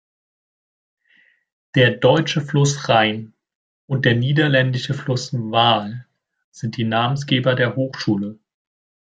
Der 1.75 1.91
deutsche 1.97 2.41
Fluss 2.41 2.89
Rhein 2.89 3.35
und 3.85 4.03
der 4.03 4.15
niederländische 4.15 4.95
Fluss 4.95 5.31
Waal 5.31 6.07
sind 6.49 6.77
die 6.77 6.85
Namensgeber 6.85 7.53
der 7.53 7.75
Hochschule. 7.75 8.39